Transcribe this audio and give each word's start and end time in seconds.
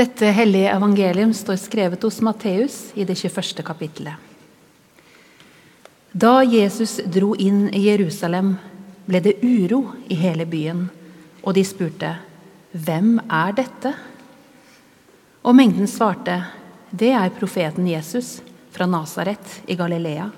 Dette 0.00 0.30
hellige 0.32 0.70
evangelium 0.72 1.32
står 1.36 1.58
skrevet 1.60 2.04
hos 2.06 2.22
Matteus 2.24 2.76
i 2.96 3.04
det 3.04 3.18
21. 3.20 3.60
kapittelet. 3.66 4.14
Da 6.12 6.38
Jesus 6.46 6.94
dro 7.04 7.34
inn 7.36 7.66
i 7.76 7.82
Jerusalem, 7.84 8.54
ble 9.04 9.20
det 9.20 9.34
uro 9.44 9.82
i 10.08 10.16
hele 10.16 10.46
byen, 10.48 10.86
og 11.44 11.52
de 11.58 11.66
spurte, 11.68 12.14
'Hvem 12.72 13.20
er 13.28 13.52
dette?' 13.52 13.94
Og 15.44 15.54
mengden 15.54 15.86
svarte, 15.86 16.44
'Det 16.96 17.12
er 17.12 17.36
profeten 17.36 17.86
Jesus 17.86 18.40
fra 18.72 18.86
Nasaret 18.86 19.60
i 19.68 19.76
Galilea.' 19.76 20.32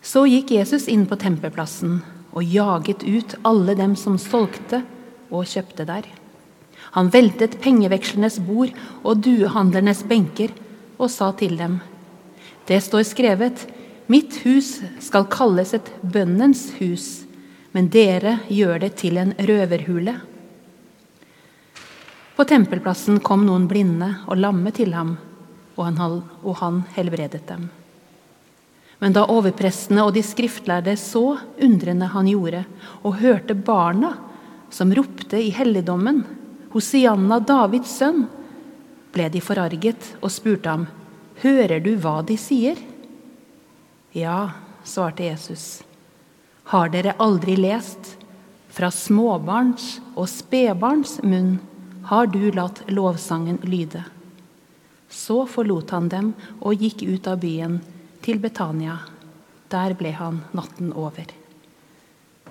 Så 0.00 0.24
gikk 0.24 0.56
Jesus 0.56 0.88
inn 0.88 1.04
på 1.06 1.20
tempelplassen 1.20 2.02
og 2.32 2.44
jaget 2.44 3.04
ut 3.04 3.34
alle 3.44 3.74
dem 3.74 3.96
som 3.96 4.16
solgte 4.16 4.86
og 5.30 5.44
kjøpte 5.44 5.84
der. 5.84 6.25
Han 6.96 7.10
veltet 7.12 7.58
pengevekslernes 7.60 8.38
bord 8.40 8.72
og 9.04 9.20
duehandlernes 9.24 10.00
benker 10.08 10.54
og 10.96 11.10
sa 11.12 11.30
til 11.36 11.58
dem.: 11.60 11.80
Det 12.66 12.80
står 12.82 13.04
skrevet:" 13.04 13.66
Mitt 14.06 14.36
hus 14.44 14.76
skal 15.02 15.24
kalles 15.26 15.72
et 15.74 15.88
bønnens 15.98 16.68
hus, 16.78 17.26
men 17.74 17.88
dere 17.90 18.36
gjør 18.46 18.78
det 18.84 18.92
til 19.00 19.18
en 19.18 19.32
røverhule. 19.34 20.14
På 22.36 22.46
tempelplassen 22.46 23.18
kom 23.18 23.42
noen 23.48 23.66
blinde 23.66 24.12
og 24.28 24.38
lamme 24.38 24.70
til 24.70 24.94
ham, 24.94 25.16
og 25.76 26.54
han, 26.60 26.84
helbredet 26.94 27.42
dem. 27.48 27.66
Men 29.02 29.12
da 29.12 29.26
overprestene 29.26 30.06
og 30.06 30.14
de 30.14 30.22
skriftlærde 30.22 30.94
så 30.96 31.40
undrende 31.58 32.06
han 32.14 32.30
gjorde, 32.30 32.62
og 33.02 33.18
hørte 33.20 33.58
barna 33.58 34.14
som 34.70 34.94
ropte 34.94 35.42
i 35.42 35.50
helligdommen, 35.50 36.22
Hosianna, 36.72 37.40
Davids 37.40 37.92
sønn, 37.98 38.26
ble 39.14 39.28
de 39.32 39.40
forarget 39.40 40.14
og 40.20 40.32
spurte 40.32 40.72
ham, 40.72 40.86
Hører 41.42 41.82
du 41.84 41.92
hva 42.00 42.22
de 42.24 42.36
sier? 42.40 42.78
Ja, 44.16 44.56
svarte 44.88 45.26
Jesus. 45.26 45.82
Har 46.72 46.88
dere 46.94 47.12
aldri 47.20 47.58
lest? 47.60 48.14
Fra 48.72 48.88
småbarns 48.92 49.98
og 50.14 50.28
spedbarns 50.28 51.18
munn 51.24 51.58
har 52.08 52.28
du 52.32 52.50
latt 52.56 52.82
lovsangen 52.92 53.60
lyde. 53.64 54.02
Så 55.08 55.44
forlot 55.48 55.92
han 55.94 56.08
dem 56.12 56.32
og 56.60 56.82
gikk 56.82 57.04
ut 57.06 57.28
av 57.30 57.40
byen 57.44 57.78
til 58.24 58.40
Betania. 58.42 58.98
Der 59.72 59.94
ble 59.98 60.12
han 60.16 60.42
natten 60.56 60.92
over. 60.92 61.28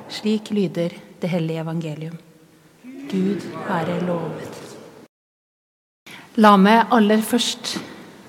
Slik 0.10 0.52
lyder 0.52 0.94
det 1.22 1.30
hellige 1.32 1.62
evangelium. 1.66 2.18
Gud 3.10 3.44
være 3.68 4.00
lovet. 4.08 4.62
La 6.42 6.56
meg 6.60 6.92
aller 6.92 7.22
først 7.24 7.76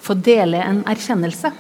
få 0.05 0.15
dele 0.21 0.61
en 0.63 0.83
erkjennelse. 0.87 1.51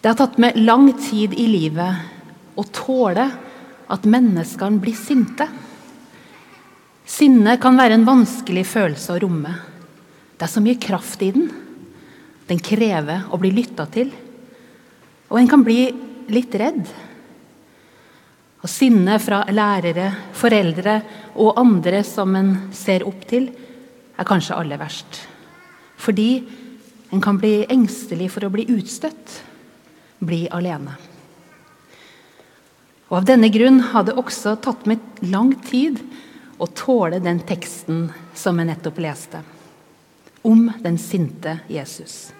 Det 0.00 0.10
har 0.10 0.18
tatt 0.18 0.40
meg 0.42 0.58
lang 0.58 0.88
tid 0.98 1.36
i 1.38 1.46
livet 1.48 2.56
å 2.58 2.64
tåle 2.74 3.28
at 3.94 4.08
menneskene 4.08 4.80
blir 4.82 4.96
sinte. 4.98 5.46
Sinne 7.04 7.58
kan 7.60 7.76
være 7.78 7.98
en 7.98 8.08
vanskelig 8.08 8.64
følelse 8.72 9.14
å 9.14 9.22
romme. 9.22 9.54
Det 10.34 10.48
er 10.48 10.54
så 10.56 10.64
mye 10.64 10.80
kraft 10.80 11.22
i 11.22 11.30
den. 11.36 11.50
Den 12.48 12.60
krever 12.64 13.28
å 13.30 13.40
bli 13.40 13.52
lytta 13.54 13.86
til. 13.92 14.10
Og 15.30 15.40
en 15.40 15.50
kan 15.52 15.64
bli 15.64 15.88
litt 16.32 16.56
redd. 16.58 16.88
Og 18.64 18.70
sinne 18.72 19.18
fra 19.20 19.42
lærere, 19.52 20.08
foreldre 20.32 20.98
og 21.36 21.58
andre 21.60 22.00
som 22.06 22.32
en 22.38 22.52
ser 22.72 23.04
opp 23.04 23.26
til, 23.28 23.50
er 24.16 24.28
kanskje 24.28 24.56
aller 24.56 24.80
verst. 24.80 25.18
Fordi 26.00 26.30
en 27.12 27.20
kan 27.22 27.36
bli 27.38 27.66
engstelig 27.68 28.30
for 28.32 28.46
å 28.46 28.52
bli 28.54 28.64
utstøtt, 28.72 29.40
bli 30.24 30.46
alene. 30.48 30.96
Og 33.12 33.18
Av 33.20 33.26
denne 33.28 33.50
grunn 33.52 33.82
har 33.92 34.06
det 34.08 34.16
også 34.16 34.56
tatt 34.64 34.88
meg 34.88 35.02
lang 35.28 35.52
tid 35.68 36.00
å 36.56 36.66
tåle 36.72 37.20
den 37.20 37.42
teksten 37.44 38.08
som 38.34 38.58
jeg 38.58 38.70
nettopp 38.70 39.02
leste 39.04 39.44
om 40.44 40.66
den 40.84 40.98
sinte 41.00 41.58
Jesus, 41.72 42.34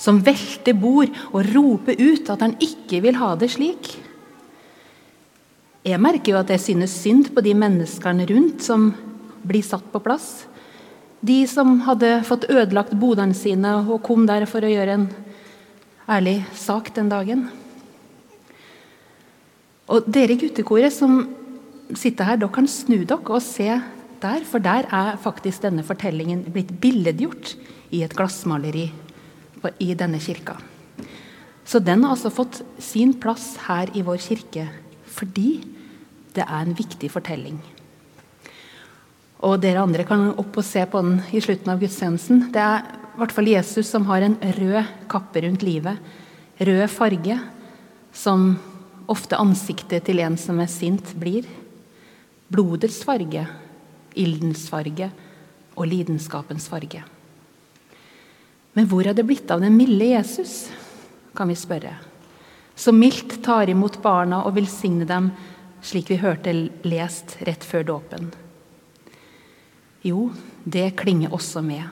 som 0.00 0.22
velter 0.24 0.72
bord 0.72 1.12
og 1.32 1.50
roper 1.52 1.98
ut 2.00 2.30
at 2.32 2.40
han 2.40 2.56
ikke 2.64 3.02
vil 3.04 3.18
ha 3.20 3.34
det 3.36 3.50
slik. 3.52 3.90
Jeg 5.82 5.98
merker 5.98 6.30
jo 6.30 6.38
at 6.38 6.50
jeg 6.54 6.62
synes 6.62 6.92
synd 6.94 7.32
på 7.34 7.42
de 7.42 7.56
menneskene 7.58 8.22
rundt 8.28 8.62
som 8.62 8.92
blir 9.42 9.64
satt 9.66 9.88
på 9.90 9.98
plass. 10.04 10.44
De 11.18 11.40
som 11.50 11.80
hadde 11.88 12.20
fått 12.26 12.46
ødelagt 12.46 12.94
bodene 12.98 13.34
sine 13.34 13.72
og 13.82 13.98
kom 14.06 14.22
der 14.28 14.46
for 14.46 14.62
å 14.62 14.70
gjøre 14.70 14.94
en 14.94 15.08
ærlig 16.06 16.36
sak 16.54 16.92
den 16.94 17.10
dagen. 17.10 17.48
Og 19.90 20.06
dere 20.06 20.38
guttekoret 20.38 20.94
som 20.94 21.24
sitter 21.98 22.30
her, 22.30 22.38
dere 22.38 22.54
kan 22.54 22.70
snu 22.70 23.00
dere 23.02 23.18
og 23.18 23.42
se 23.42 23.66
der, 24.22 24.46
for 24.46 24.62
der 24.62 24.86
er 24.86 25.18
faktisk 25.18 25.64
denne 25.66 25.82
fortellingen 25.82 26.44
blitt 26.54 26.70
billedgjort 26.78 27.56
i 27.90 28.04
et 28.06 28.14
glassmaleri 28.14 28.86
i 29.82 29.90
denne 29.98 30.22
kirka. 30.22 30.60
Så 31.66 31.82
den 31.82 32.06
har 32.06 32.14
altså 32.14 32.30
fått 32.30 32.62
sin 32.78 33.16
plass 33.18 33.56
her 33.66 33.90
i 33.98 34.06
vår 34.06 34.22
kirke 34.22 34.70
fordi 35.12 35.60
det 36.32 36.44
er 36.44 36.64
en 36.64 36.76
viktig 36.76 37.10
fortelling. 37.12 37.60
Og 39.42 39.58
dere 39.62 39.82
andre 39.82 40.06
kan 40.06 40.30
opp 40.38 40.58
og 40.60 40.66
se 40.66 40.84
på 40.86 41.00
den 41.02 41.16
i 41.34 41.42
slutten 41.42 41.72
av 41.72 41.80
gudstjenesten. 41.82 42.44
Det 42.54 42.62
er 42.62 42.84
i 43.12 43.18
hvert 43.20 43.34
fall 43.34 43.50
Jesus 43.50 43.90
som 43.90 44.06
har 44.08 44.24
en 44.24 44.36
rød 44.38 44.92
kappe 45.10 45.42
rundt 45.44 45.64
livet. 45.66 45.98
Rød 46.62 46.84
farge, 46.92 47.38
som 48.14 48.52
ofte 49.10 49.38
ansiktet 49.40 50.06
til 50.06 50.22
en 50.22 50.38
som 50.38 50.60
er 50.62 50.70
sint, 50.70 51.10
blir. 51.18 51.48
Blodets 52.52 53.00
farge, 53.04 53.42
ildens 54.14 54.68
farge 54.70 55.10
og 55.74 55.88
lidenskapens 55.88 56.68
farge. 56.70 57.02
Men 58.72 58.88
hvor 58.88 59.04
er 59.04 59.16
det 59.16 59.26
blitt 59.26 59.50
av 59.52 59.60
den 59.64 59.74
milde 59.76 60.12
Jesus, 60.14 60.70
kan 61.36 61.50
vi 61.50 61.58
spørre. 61.58 61.96
Som 62.74 62.98
mildt 62.98 63.40
tar 63.44 63.70
imot 63.70 64.00
barna 64.02 64.42
og 64.46 64.56
velsigner 64.56 65.08
dem, 65.08 65.30
slik 65.82 66.10
vi 66.10 66.20
hørte 66.22 66.54
lest 66.86 67.36
rett 67.46 67.64
før 67.66 67.84
dåpen. 67.88 68.30
Jo, 70.02 70.30
det 70.64 70.94
klinger 70.98 71.34
også 71.34 71.62
med. 71.62 71.84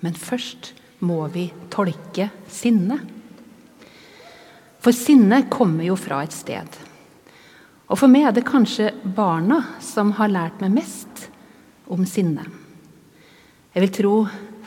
Men 0.00 0.14
først 0.14 0.72
må 1.02 1.24
vi 1.32 1.48
tolke 1.70 2.28
sinne. 2.50 2.98
For 4.78 4.94
sinne 4.94 5.44
kommer 5.50 5.86
jo 5.88 5.96
fra 5.98 6.22
et 6.22 6.34
sted. 6.34 6.78
Og 7.88 7.98
for 7.98 8.10
meg 8.12 8.28
er 8.28 8.36
det 8.36 8.46
kanskje 8.46 8.92
barna 9.02 9.62
som 9.82 10.12
har 10.18 10.30
lært 10.30 10.60
meg 10.62 10.76
mest 10.76 11.28
om 11.88 12.04
sinne. 12.06 12.44
Jeg 13.72 13.84
vil 13.84 13.94
tro 13.96 14.14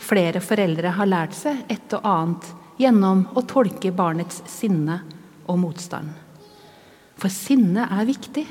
flere 0.02 0.42
foreldre 0.44 0.96
har 0.98 1.10
lært 1.10 1.38
seg 1.38 1.64
et 1.72 1.96
og 1.96 2.08
annet 2.08 2.52
gjennom 2.82 3.28
å 3.38 3.44
tolke 3.46 3.94
barnets 3.94 4.42
sinne 4.50 5.02
og 5.52 5.60
motstand. 5.62 6.10
For 7.20 7.32
sinne 7.34 7.86
er 7.86 8.08
viktig. 8.08 8.46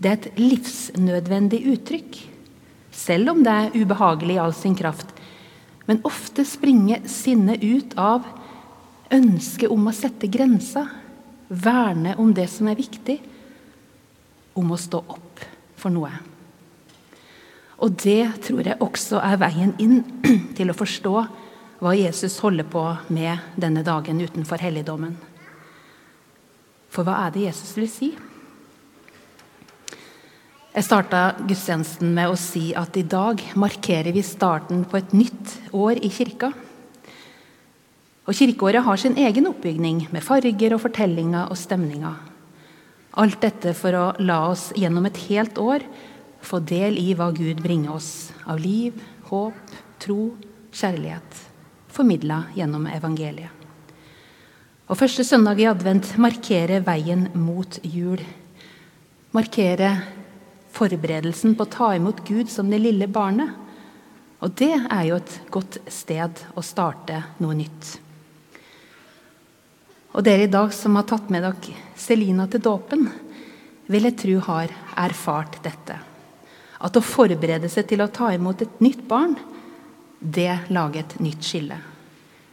Det 0.00 0.10
er 0.10 0.18
et 0.18 0.40
livsnødvendig 0.40 1.62
uttrykk. 1.72 2.18
Selv 2.90 3.32
om 3.32 3.44
det 3.44 3.54
er 3.54 3.76
ubehagelig 3.76 4.36
i 4.36 4.42
all 4.42 4.54
sin 4.56 4.76
kraft. 4.76 5.14
Men 5.86 6.02
ofte 6.04 6.44
springer 6.46 7.06
sinnet 7.10 7.62
ut 7.64 7.96
av 7.98 8.26
ønsket 9.10 9.72
om 9.72 9.88
å 9.90 9.94
sette 9.96 10.28
grenser, 10.30 10.86
verne 11.50 12.14
om 12.22 12.34
det 12.34 12.46
som 12.52 12.68
er 12.70 12.78
viktig, 12.78 13.16
om 14.54 14.70
å 14.70 14.78
stå 14.78 15.00
opp 15.02 15.42
for 15.80 15.90
noe. 15.94 16.12
Og 17.80 17.96
det 18.04 18.44
tror 18.44 18.66
jeg 18.66 18.78
også 18.84 19.22
er 19.24 19.40
veien 19.40 19.72
inn 19.82 20.02
til 20.56 20.70
å 20.70 20.76
forstå 20.76 21.14
hva 21.80 21.96
Jesus 21.96 22.36
holder 22.44 22.68
på 22.68 22.84
med 23.08 23.56
denne 23.56 23.82
dagen 23.86 24.20
utenfor 24.20 24.60
helligdommen. 24.60 25.16
For 26.90 27.06
hva 27.06 27.16
er 27.26 27.34
det 27.34 27.46
Jesus 27.46 27.76
vil 27.78 27.88
si? 27.90 28.10
Jeg 30.70 30.86
starta 30.86 31.20
gudstjenesten 31.38 32.12
med 32.14 32.30
å 32.30 32.38
si 32.38 32.70
at 32.78 32.94
i 32.98 33.02
dag 33.02 33.42
markerer 33.58 34.14
vi 34.14 34.22
starten 34.22 34.84
på 34.86 35.00
et 35.00 35.14
nytt 35.14 35.56
år 35.74 35.98
i 35.98 36.10
kirka. 36.14 36.52
Og 38.30 38.36
Kirkeåret 38.38 38.84
har 38.86 39.00
sin 39.00 39.16
egen 39.18 39.48
oppbygning 39.50 40.04
med 40.14 40.22
farger 40.22 40.76
og 40.76 40.84
fortellinger 40.84 41.50
og 41.50 41.58
stemninger. 41.58 42.14
Alt 43.18 43.40
dette 43.42 43.74
for 43.74 43.96
å 43.98 44.04
la 44.22 44.44
oss 44.52 44.68
gjennom 44.78 45.08
et 45.10 45.18
helt 45.26 45.58
år 45.58 45.82
få 46.46 46.60
del 46.62 46.98
i 47.00 47.10
hva 47.18 47.32
Gud 47.34 47.62
bringer 47.64 47.96
oss 47.96 48.30
av 48.46 48.60
liv, 48.62 48.94
håp, 49.30 49.56
tro, 50.02 50.36
kjærlighet, 50.70 51.40
formidla 51.90 52.44
gjennom 52.54 52.86
evangeliet. 52.90 53.59
Og 54.90 54.98
Første 54.98 55.22
søndag 55.22 55.60
i 55.62 55.68
advent 55.70 56.16
markerer 56.18 56.82
veien 56.82 57.28
mot 57.38 57.76
jul. 57.86 58.18
Markerer 59.30 60.00
forberedelsen 60.74 61.54
på 61.54 61.62
å 61.62 61.70
ta 61.70 61.90
imot 61.94 62.24
Gud 62.26 62.50
som 62.50 62.66
det 62.72 62.80
lille 62.82 63.06
barnet. 63.06 63.52
Og 64.42 64.50
det 64.58 64.72
er 64.80 65.04
jo 65.06 65.18
et 65.20 65.36
godt 65.54 65.78
sted 65.86 66.42
å 66.58 66.64
starte 66.66 67.20
noe 67.38 67.54
nytt. 67.54 67.92
Og 70.10 70.26
dere 70.26 70.48
i 70.48 70.50
dag 70.50 70.74
som 70.74 70.98
har 70.98 71.06
tatt 71.06 71.30
med 71.30 71.46
dere 71.46 71.76
Selina 71.94 72.48
til 72.50 72.64
dåpen, 72.66 73.06
vil 73.86 74.10
jeg 74.10 74.18
tro 74.24 74.40
har 74.48 74.74
erfart 74.98 75.60
dette. 75.62 76.00
At 76.82 76.98
å 76.98 77.04
forberede 77.04 77.70
seg 77.70 77.86
til 77.86 78.02
å 78.02 78.10
ta 78.10 78.32
imot 78.34 78.66
et 78.66 78.82
nytt 78.82 79.06
barn, 79.06 79.38
det 80.18 80.64
lager 80.74 81.04
et 81.04 81.18
nytt 81.22 81.46
skille. 81.46 81.78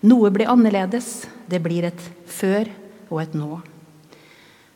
Noe 0.06 0.30
blir 0.30 0.50
annerledes. 0.52 1.26
Det 1.50 1.62
blir 1.64 1.88
et 1.88 2.04
før 2.30 2.70
og 3.10 3.22
et 3.24 3.34
nå. 3.38 3.62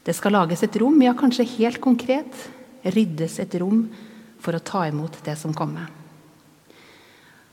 Det 0.02 0.16
skal 0.18 0.34
lages 0.34 0.64
et 0.66 0.78
rom, 0.82 0.98
ja, 1.04 1.14
kanskje 1.14 1.46
helt 1.60 1.82
konkret 1.84 2.48
ryddes 2.82 3.38
et 3.44 3.54
rom 3.62 3.84
for 4.42 4.58
å 4.58 4.64
ta 4.66 4.88
imot 4.90 5.20
det 5.26 5.36
som 5.38 5.54
kommer. 5.54 5.86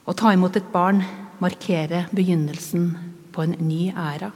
Å 0.09 0.15
ta 0.17 0.33
imot 0.33 0.57
et 0.57 0.71
barn 0.73 1.03
markerer 1.43 2.09
begynnelsen 2.17 2.87
på 3.35 3.45
en 3.45 3.59
ny 3.61 3.91
æra. 3.93 4.31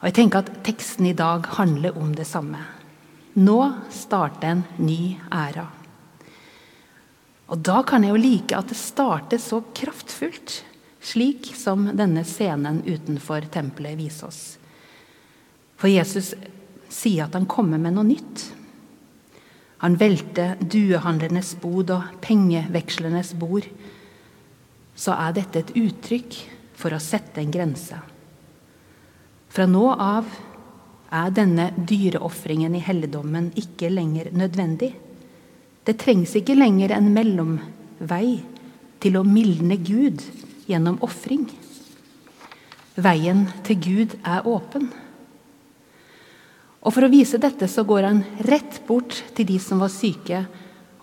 Og 0.00 0.08
jeg 0.08 0.16
tenker 0.16 0.40
at 0.40 0.52
Teksten 0.64 1.10
i 1.10 1.16
dag 1.16 1.46
handler 1.58 1.96
om 2.00 2.14
det 2.16 2.26
samme. 2.28 2.60
Nå 3.40 3.58
starter 3.92 4.54
en 4.54 4.64
ny 4.80 5.16
æra. 5.32 5.66
Og 7.52 7.60
Da 7.60 7.82
kan 7.82 8.02
jeg 8.02 8.14
jo 8.14 8.20
like 8.20 8.56
at 8.56 8.68
det 8.72 8.80
starter 8.80 9.38
så 9.38 9.60
kraftfullt, 9.74 10.62
slik 11.04 11.50
som 11.56 11.90
denne 11.96 12.24
scenen 12.24 12.82
utenfor 12.86 13.46
tempelet 13.52 13.98
viser 13.98 14.30
oss. 14.30 14.42
For 15.76 15.90
Jesus 15.92 16.32
sier 16.88 17.26
at 17.26 17.34
han 17.36 17.48
kommer 17.50 17.80
med 17.80 17.96
noe 17.96 18.06
nytt. 18.08 18.44
Han 19.84 19.98
velter 20.00 20.56
duehandlernes 20.60 21.56
bod 21.60 21.92
og 21.92 22.16
pengevekslernes 22.24 23.34
bord. 23.36 23.66
Så 24.96 25.12
er 25.12 25.36
dette 25.36 25.60
et 25.60 25.74
uttrykk 25.76 26.38
for 26.78 26.94
å 26.94 27.02
sette 27.02 27.42
en 27.42 27.52
grense. 27.52 27.98
Fra 29.54 29.66
nå 29.70 29.84
av 29.92 30.30
er 31.14 31.34
denne 31.34 31.68
dyreofringen 31.76 32.74
i 32.74 32.82
helligdommen 32.82 33.52
ikke 33.60 33.92
lenger 33.92 34.32
nødvendig. 34.34 34.94
Det 35.84 35.98
trengs 36.00 36.32
ikke 36.38 36.56
lenger 36.56 36.96
en 36.96 37.12
mellomvei 37.12 38.40
til 39.04 39.20
å 39.20 39.26
mildne 39.28 39.76
Gud 39.84 40.24
gjennom 40.68 40.98
ofring. 41.04 41.46
Veien 42.94 43.46
til 43.66 43.80
Gud 43.82 44.16
er 44.22 44.46
åpen. 44.46 44.90
Og 46.84 46.92
For 46.92 47.06
å 47.06 47.12
vise 47.12 47.40
dette 47.40 47.68
så 47.70 47.84
går 47.88 48.06
han 48.06 48.24
rett 48.44 48.82
bort 48.86 49.16
til 49.34 49.48
de 49.48 49.58
som 49.62 49.80
var 49.80 49.92
syke, 49.92 50.44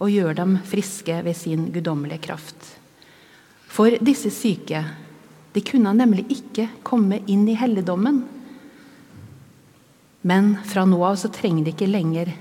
og 0.01 0.09
gjør 0.09 0.33
dem 0.37 0.55
friske 0.65 1.19
ved 1.21 1.37
sin 1.37 1.67
guddommelige 1.73 2.23
kraft. 2.25 2.57
For 3.69 3.93
disse 4.01 4.31
syke 4.33 4.81
de 5.53 5.61
kunne 5.67 5.93
nemlig 5.93 6.25
ikke 6.33 6.69
komme 6.87 7.19
inn 7.29 7.43
i 7.49 7.57
helligdommen 7.59 8.23
men 10.21 10.57
fra 10.65 10.85
nå 10.85 11.05
av 11.05 11.15
så 11.15 11.29
trenger 11.33 11.65
de 11.65 11.73
ikke 11.73 11.89
lenger 11.89 12.31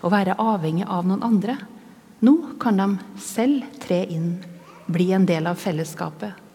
å 0.00 0.10
være 0.12 0.38
avhengig 0.40 0.86
av 0.88 1.04
noen 1.08 1.24
andre. 1.24 1.58
Nå 2.24 2.36
kan 2.60 2.80
de 2.80 3.20
selv 3.20 3.66
tre 3.82 4.04
inn, 4.08 4.38
bli 4.86 5.10
en 5.12 5.26
del 5.28 5.48
av 5.50 5.60
fellesskapet. 5.60 6.45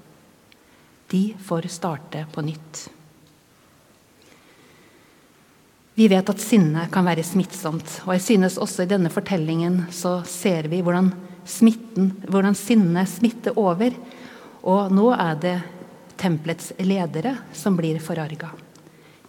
De 1.12 1.34
får 1.44 1.68
starte 1.72 2.26
på 2.32 2.44
nytt. 2.46 2.86
Vi 5.94 6.08
vet 6.08 6.30
at 6.32 6.40
sinne 6.40 6.86
kan 6.92 7.06
være 7.06 7.26
smittsomt, 7.28 7.98
og 8.08 8.14
jeg 8.16 8.24
synes 8.24 8.56
også 8.62 8.86
i 8.86 8.90
denne 8.90 9.12
fortellingen 9.12 9.84
så 9.92 10.22
ser 10.26 10.70
vi 10.72 10.80
hvordan, 10.82 11.12
smitten, 11.44 12.14
hvordan 12.32 12.56
sinnet 12.56 13.12
smitter 13.12 13.60
over. 13.60 13.92
Og 14.64 14.94
nå 14.94 15.10
er 15.18 15.36
det 15.44 15.58
tempelets 16.22 16.72
ledere 16.80 17.36
som 17.54 17.76
blir 17.76 18.00
forarga. 18.00 18.54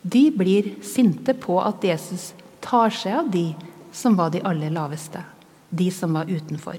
De 0.03 0.29
blir 0.35 0.77
sinte 0.87 1.35
på 1.35 1.59
at 1.63 1.83
Jesus 1.85 2.31
tar 2.63 2.95
seg 2.95 3.19
av 3.25 3.31
de 3.35 3.47
som 3.93 4.17
var 4.17 4.31
de 4.33 4.41
aller 4.47 4.71
laveste, 4.73 5.21
de 5.69 5.91
som 5.93 6.15
var 6.15 6.31
utenfor. 6.31 6.79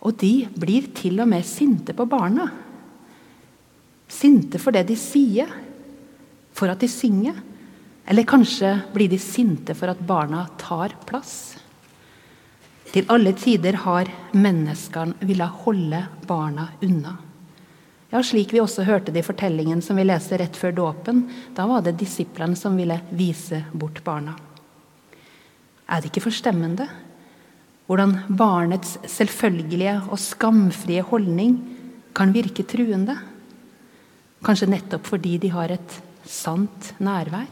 Og 0.00 0.16
de 0.22 0.34
blir 0.56 0.88
til 0.96 1.20
og 1.20 1.28
med 1.28 1.44
sinte 1.44 1.92
på 1.96 2.06
barna. 2.08 2.48
Sinte 4.10 4.58
for 4.58 4.74
det 4.74 4.88
de 4.90 4.96
sier, 4.98 5.48
for 6.52 6.72
at 6.72 6.82
de 6.82 6.88
synger. 6.90 7.38
Eller 8.10 8.26
kanskje 8.26 8.74
blir 8.92 9.08
de 9.08 9.20
sinte 9.22 9.74
for 9.78 9.92
at 9.92 10.00
barna 10.02 10.44
tar 10.58 10.96
plass. 11.06 11.54
Til 12.90 13.06
alle 13.12 13.32
tider 13.38 13.78
har 13.84 14.10
menneskene 14.34 15.14
villet 15.22 15.60
holde 15.62 16.00
barna 16.26 16.66
unna. 16.82 17.12
Ja, 18.10 18.22
Slik 18.26 18.50
vi 18.50 18.58
også 18.58 18.82
hørte 18.82 19.12
det 19.14 19.22
i 19.22 19.28
fortellingen 19.28 19.78
som 19.82 20.00
vi 20.00 20.08
leste 20.08 20.40
rett 20.40 20.56
før 20.58 20.74
dåpen. 20.74 21.22
Da 21.54 21.68
var 21.70 21.84
det 21.86 21.94
disiplene 22.00 22.58
som 22.58 22.74
ville 22.74 22.96
vise 23.14 23.62
bort 23.70 24.02
barna. 24.02 24.34
Er 25.86 26.02
det 26.02 26.10
ikke 26.10 26.26
forstemmende 26.26 26.88
hvordan 27.90 28.20
barnets 28.38 28.98
selvfølgelige 29.10 29.96
og 30.10 30.18
skamfrie 30.22 31.02
holdning 31.02 31.56
kan 32.14 32.34
virke 32.34 32.62
truende? 32.66 33.16
Kanskje 34.44 34.70
nettopp 34.70 35.08
fordi 35.10 35.36
de 35.42 35.50
har 35.52 35.72
et 35.74 35.96
sant 36.24 36.94
nærvær? 36.98 37.50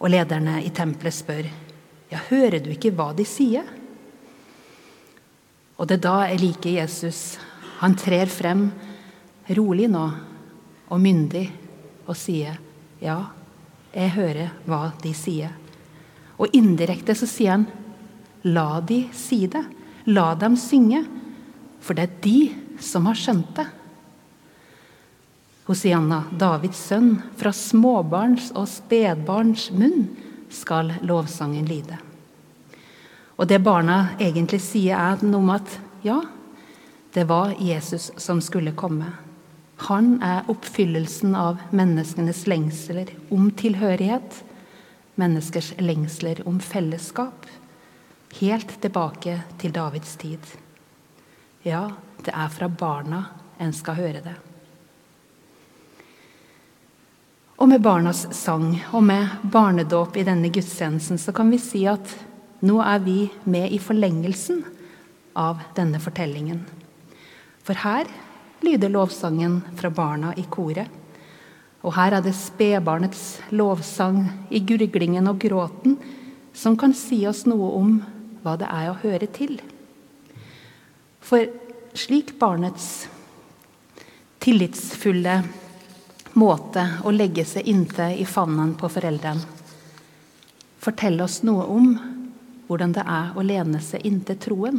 Og 0.00 0.08
lederne 0.08 0.62
i 0.64 0.70
tempelet 0.72 1.14
spør, 1.14 1.48
ja, 2.10 2.20
hører 2.30 2.62
du 2.64 2.70
ikke 2.72 2.92
hva 2.96 3.10
de 3.16 3.26
sier? 3.28 3.66
Og 5.76 5.88
det 5.88 5.98
er 5.98 6.04
da 6.04 6.16
jeg 6.30 6.40
liker 6.40 6.76
Jesus 6.80 7.38
han 7.80 7.94
trer 7.96 8.28
frem 8.28 8.66
rolig 9.56 9.86
nå 9.88 10.04
og 10.90 11.00
myndig 11.00 11.46
og 12.06 12.16
sier, 12.16 12.58
'Ja, 13.00 13.30
jeg 13.94 14.10
hører 14.10 14.50
hva 14.66 14.92
de 15.02 15.14
sier.' 15.14 15.56
Og 16.38 16.52
indirekte 16.52 17.14
så 17.14 17.26
sier 17.26 17.50
han, 17.50 17.66
'La 18.44 18.80
de 18.80 19.08
si 19.12 19.46
det. 19.46 19.64
La 20.06 20.34
dem 20.34 20.56
synge.' 20.56 21.06
For 21.80 21.94
det 21.94 22.02
er 22.02 22.20
de 22.20 22.54
som 22.78 23.06
har 23.06 23.14
skjønt 23.14 23.56
det. 23.56 23.66
Hosianna, 25.70 26.24
Davids 26.34 26.80
sønn, 26.88 27.20
fra 27.38 27.52
småbarns 27.54 28.48
og 28.58 28.64
spedbarns 28.66 29.68
munn 29.70 30.08
skal 30.50 30.96
lovsangen 31.06 31.68
lide. 31.70 32.00
Og 33.38 33.46
det 33.46 33.60
barna 33.62 34.16
egentlig 34.18 34.58
sier, 34.64 34.98
er 34.98 35.22
noe 35.22 35.38
om 35.38 35.52
at 35.54 35.76
ja, 36.02 36.18
det 37.14 37.28
var 37.30 37.54
Jesus 37.62 38.10
som 38.18 38.42
skulle 38.42 38.74
komme. 38.74 39.12
Han 39.86 40.16
er 40.26 40.50
oppfyllelsen 40.50 41.38
av 41.38 41.62
menneskenes 41.70 42.42
lengsler 42.50 43.14
om 43.30 43.46
tilhørighet, 43.54 44.42
menneskers 45.22 45.70
lengsler 45.78 46.42
om 46.50 46.58
fellesskap, 46.58 47.46
helt 48.42 48.74
tilbake 48.82 49.38
til 49.62 49.78
Davids 49.78 50.18
tid. 50.18 50.42
Ja, 51.62 51.86
det 52.26 52.34
er 52.34 52.50
fra 52.58 52.66
barna 52.66 53.28
en 53.62 53.76
skal 53.76 54.02
høre 54.02 54.26
det. 54.26 54.38
Og 57.60 57.68
med 57.68 57.82
barnas 57.84 58.22
sang 58.32 58.70
og 58.96 59.02
med 59.04 59.42
barnedåp 59.52 60.14
i 60.16 60.24
denne 60.24 60.48
gudstjenesten 60.48 61.18
så 61.20 61.34
kan 61.36 61.50
vi 61.52 61.58
si 61.60 61.82
at 61.90 62.14
nå 62.64 62.78
er 62.80 63.02
vi 63.04 63.16
med 63.44 63.68
i 63.76 63.80
forlengelsen 63.80 64.62
av 65.36 65.60
denne 65.76 66.00
fortellingen. 66.00 66.62
For 67.60 67.76
her 67.76 68.08
lyder 68.64 68.88
lovsangen 68.88 69.60
fra 69.76 69.92
barna 69.92 70.32
i 70.40 70.46
koret. 70.48 70.88
Og 71.84 71.92
her 71.96 72.16
er 72.16 72.24
det 72.24 72.32
spedbarnets 72.36 73.38
lovsang 73.52 74.24
i 74.48 74.64
gurglingen 74.64 75.28
og 75.28 75.44
gråten 75.44 76.00
som 76.56 76.80
kan 76.80 76.96
si 76.96 77.26
oss 77.28 77.44
noe 77.44 77.74
om 77.76 77.94
hva 78.40 78.56
det 78.60 78.72
er 78.72 78.88
å 78.88 78.98
høre 79.04 79.28
til. 79.36 79.58
For 81.20 81.44
slik 81.92 82.38
barnets 82.40 83.04
tillitsfulle 84.40 85.42
måte 86.38 86.84
å 87.04 87.10
legge 87.14 87.44
seg 87.48 87.66
inntil 87.70 88.20
i 88.20 88.26
favnen 88.28 88.76
på 88.78 88.88
foreldrene 88.92 89.60
Fortell 90.80 91.20
oss 91.20 91.42
noe 91.44 91.66
om 91.68 91.88
hvordan 92.68 92.94
det 92.96 93.02
er 93.04 93.34
å 93.36 93.42
lene 93.44 93.82
seg 93.84 94.06
inntil 94.08 94.38
troen. 94.40 94.78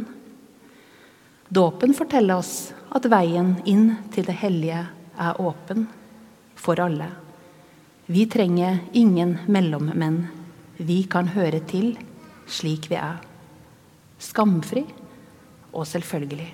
Dåpen 1.46 1.94
forteller 1.94 2.40
oss 2.42 2.72
at 2.90 3.06
veien 3.12 3.52
inn 3.70 3.92
til 4.10 4.26
det 4.26 4.34
hellige 4.40 4.80
er 5.14 5.38
åpen 5.38 5.84
for 6.58 6.82
alle. 6.82 7.06
Vi 8.10 8.24
trenger 8.26 8.80
ingen 8.98 9.36
mellommenn. 9.46 10.24
Vi 10.82 11.04
kan 11.06 11.30
høre 11.36 11.62
til 11.70 11.94
slik 12.50 12.90
vi 12.90 12.98
er. 12.98 13.22
Skamfri 14.18 14.82
og 15.70 15.86
selvfølgelig. 15.86 16.50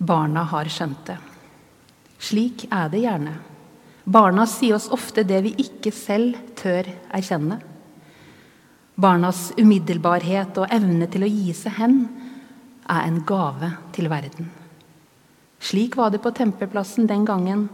Barna 0.00 0.48
har 0.48 0.72
skjønt 0.72 1.04
det. 1.12 1.20
Slik 2.24 2.66
er 2.72 2.88
det 2.92 3.02
gjerne. 3.04 3.34
Barna 4.04 4.46
sier 4.48 4.78
oss 4.78 4.90
ofte 4.92 5.24
det 5.28 5.40
vi 5.44 5.54
ikke 5.60 5.92
selv 5.92 6.38
tør 6.56 6.88
erkjenne. 7.12 7.58
Barnas 8.94 9.48
umiddelbarhet 9.58 10.60
og 10.62 10.72
evne 10.72 11.08
til 11.10 11.26
å 11.26 11.30
gi 11.30 11.54
seg 11.56 11.74
hen 11.80 11.96
er 12.84 13.08
en 13.08 13.18
gave 13.26 13.72
til 13.96 14.08
verden. 14.12 14.52
Slik 15.64 15.96
var 15.96 16.12
det 16.12 16.20
på 16.22 16.32
tempelplassen 16.36 17.08
den 17.08 17.24
gangen, 17.26 17.66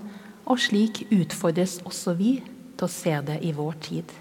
og 0.46 0.62
slik 0.62 1.02
utfordres 1.10 1.78
også 1.86 2.14
vi 2.18 2.38
til 2.40 2.86
å 2.86 2.90
se 2.90 3.12
det 3.26 3.40
i 3.46 3.52
vår 3.54 3.76
tid. 3.82 4.14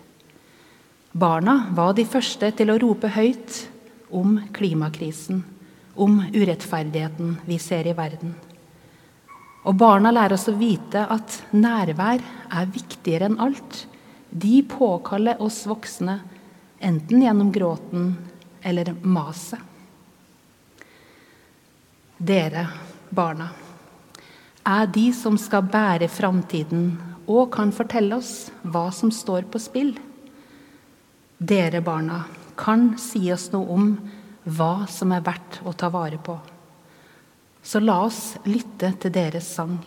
Barna 1.13 1.69
var 1.77 1.95
de 1.98 2.05
første 2.05 2.51
til 2.57 2.74
å 2.74 2.77
rope 2.81 3.09
høyt 3.15 3.63
om 4.13 4.36
klimakrisen, 4.53 5.41
om 5.95 6.19
urettferdigheten 6.33 7.38
vi 7.48 7.57
ser 7.62 7.89
i 7.89 7.95
verden. 7.98 8.36
Og 9.68 9.75
barna 9.75 10.12
lærer 10.16 10.38
oss 10.38 10.48
å 10.48 10.56
vite 10.56 11.04
at 11.12 11.42
nærvær 11.51 12.22
er 12.22 12.74
viktigere 12.74 13.28
enn 13.28 13.39
alt. 13.44 13.86
De 14.30 14.62
påkaller 14.63 15.42
oss 15.44 15.66
voksne, 15.68 16.20
enten 16.80 17.24
gjennom 17.25 17.51
gråten 17.51 18.13
eller 18.62 18.94
maset. 19.01 19.60
Dere, 22.20 22.66
barna, 23.10 23.48
er 24.68 24.89
de 24.92 25.06
som 25.16 25.38
skal 25.39 25.68
bære 25.72 26.10
framtiden 26.12 26.92
og 27.30 27.48
kan 27.54 27.72
fortelle 27.72 28.18
oss 28.20 28.50
hva 28.62 28.89
som 28.96 29.12
står 29.13 29.48
på 29.51 29.62
spill. 29.62 29.94
Dere, 31.39 31.80
barna, 31.82 32.25
kan 32.60 32.98
si 33.00 33.32
oss 33.32 33.48
noe 33.54 33.72
om 33.72 33.92
hva 34.44 34.74
som 34.92 35.13
er 35.16 35.24
verdt 35.24 35.62
å 35.63 35.72
ta 35.72 35.88
vare 35.94 36.20
på. 36.20 36.36
Så 37.63 37.82
la 37.84 38.00
oss 38.06 38.38
lytte 38.48 38.94
til 39.01 39.13
deres 39.13 39.48
sang. 39.56 39.78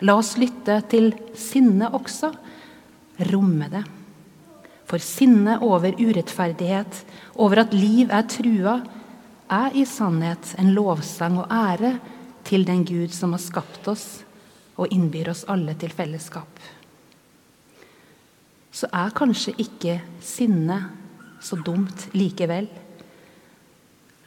La 0.00 0.16
oss 0.16 0.36
lytte 0.40 0.80
til 0.90 1.12
sinne 1.36 1.90
også. 1.96 2.32
Romme 3.30 3.68
det. 3.72 3.84
For 4.88 5.02
sinne 5.02 5.58
over 5.62 5.94
urettferdighet, 6.00 7.04
over 7.38 7.62
at 7.62 7.76
liv 7.76 8.10
er 8.10 8.24
trua, 8.26 8.80
er 9.50 9.76
i 9.76 9.84
sannhet 9.86 10.54
en 10.58 10.72
lovsang 10.74 11.38
og 11.42 11.52
ære 11.52 11.92
til 12.46 12.64
den 12.66 12.82
Gud 12.88 13.12
som 13.14 13.34
har 13.36 13.42
skapt 13.42 13.86
oss 13.90 14.06
og 14.80 14.90
innbyr 14.94 15.30
oss 15.30 15.44
alle 15.50 15.76
til 15.78 15.92
fellesskap. 15.94 16.60
Så 18.70 18.88
er 18.94 19.14
kanskje 19.14 19.56
ikke 19.60 19.98
sinne 20.24 20.78
så 21.42 21.58
dumt 21.58 22.08
likevel. 22.14 22.68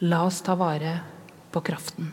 La 0.04 0.24
oss 0.26 0.42
ta 0.44 0.56
vare 0.58 0.98
på 1.52 1.62
kraften. 1.64 2.12